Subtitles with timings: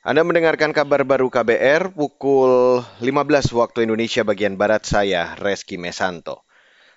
[0.00, 6.48] Anda mendengarkan kabar baru KBR pukul 15 waktu Indonesia bagian Barat saya, Reski Mesanto.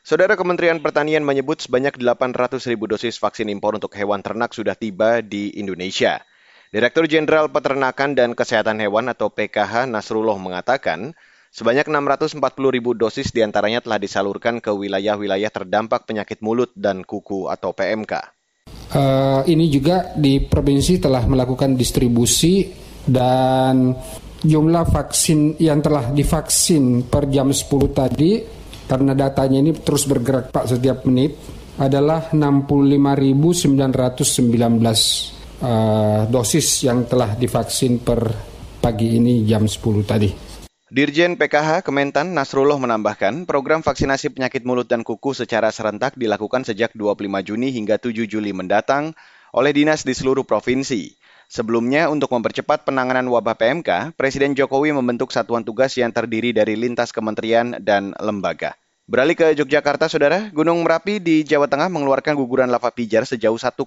[0.08, 5.20] Saudara Kementerian Pertanian menyebut sebanyak 800 ribu dosis vaksin impor untuk hewan ternak sudah tiba
[5.20, 6.24] di Indonesia.
[6.72, 11.12] Direktur Jenderal Peternakan dan Kesehatan Hewan atau PKH Nasrullah mengatakan,
[11.52, 12.40] sebanyak 640
[12.72, 18.32] ribu dosis di antaranya telah disalurkan ke wilayah-wilayah terdampak penyakit mulut dan kuku atau PMK.
[18.96, 23.96] Uh, eh, ini juga di provinsi telah melakukan distribusi dan
[24.44, 27.64] jumlah vaksin yang telah divaksin per jam 10
[27.96, 28.32] tadi
[28.84, 31.40] karena datanya ini terus bergerak Pak setiap menit
[31.80, 33.74] adalah 65.919
[35.64, 38.20] uh, dosis yang telah divaksin per
[38.84, 40.30] pagi ini jam 10 tadi.
[40.94, 46.94] Dirjen PKH Kementan Nasrullah menambahkan, program vaksinasi penyakit mulut dan kuku secara serentak dilakukan sejak
[46.94, 49.18] 25 Juni hingga 7 Juli mendatang
[49.58, 51.23] oleh dinas di seluruh provinsi.
[51.54, 57.14] Sebelumnya, untuk mempercepat penanganan wabah PMK, Presiden Jokowi membentuk satuan tugas yang terdiri dari lintas
[57.14, 58.74] kementerian dan lembaga.
[59.06, 63.86] Beralih ke Yogyakarta, Saudara, Gunung Merapi di Jawa Tengah mengeluarkan guguran lava pijar sejauh 1,7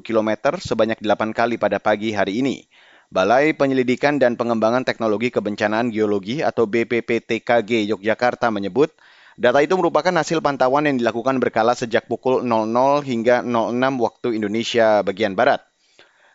[0.00, 2.64] km sebanyak 8 kali pada pagi hari ini.
[3.12, 8.88] Balai Penyelidikan dan Pengembangan Teknologi Kebencanaan Geologi atau BPPTKG Yogyakarta menyebut,
[9.36, 15.04] data itu merupakan hasil pantauan yang dilakukan berkala sejak pukul 00 hingga 06 waktu Indonesia
[15.04, 15.71] bagian Barat.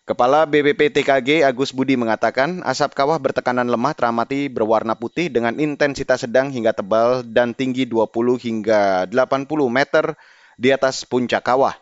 [0.07, 6.47] Kepala BPPTKG Agus Budi mengatakan asap kawah bertekanan lemah teramati berwarna putih dengan intensitas sedang
[6.47, 10.15] hingga tebal dan tinggi 20 hingga 80 meter
[10.55, 11.75] di atas puncak kawah.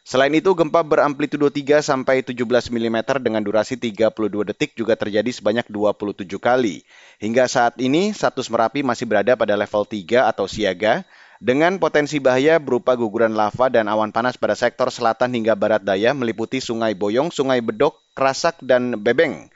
[0.00, 5.68] Selain itu, gempa beramplitudo 3 sampai 17 mm dengan durasi 32 detik juga terjadi sebanyak
[5.68, 6.88] 27 kali.
[7.20, 11.04] Hingga saat ini, status Merapi masih berada pada level 3 atau siaga
[11.42, 16.14] dengan potensi bahaya berupa guguran lava dan awan panas pada sektor selatan hingga barat daya
[16.14, 19.50] meliputi Sungai Boyong, Sungai Bedok, Krasak, dan Bebeng.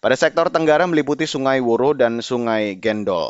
[0.00, 3.28] Pada sektor tenggara meliputi Sungai Woro dan Sungai Gendol.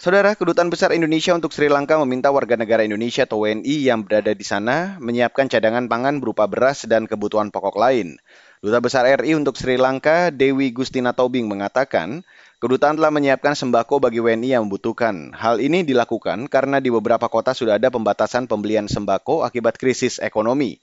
[0.00, 4.32] Saudara, Kedutaan Besar Indonesia untuk Sri Lanka meminta warga negara Indonesia atau WNI yang berada
[4.32, 8.16] di sana menyiapkan cadangan pangan berupa beras dan kebutuhan pokok lain.
[8.64, 12.24] Duta Besar RI untuk Sri Lanka, Dewi Gustina Tobing mengatakan,
[12.64, 15.36] Kedutaan telah menyiapkan sembako bagi WNI yang membutuhkan.
[15.36, 20.80] Hal ini dilakukan karena di beberapa kota sudah ada pembatasan pembelian sembako akibat krisis ekonomi.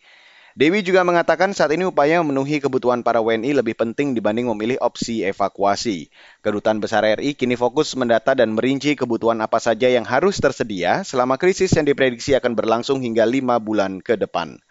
[0.53, 5.25] Dewi juga mengatakan saat ini upaya memenuhi kebutuhan para WNI lebih penting dibanding memilih opsi
[5.25, 6.13] evakuasi.
[6.45, 11.41] Kedutaan Besar RI kini fokus mendata dan merinci kebutuhan apa saja yang harus tersedia selama
[11.41, 14.61] krisis yang diprediksi akan berlangsung hingga lima bulan ke depan.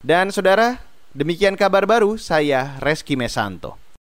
[0.00, 0.80] Dan saudara,
[1.12, 3.79] demikian kabar baru saya Reski Mesanto.